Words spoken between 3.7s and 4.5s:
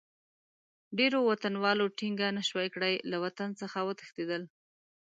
وتښتېدل.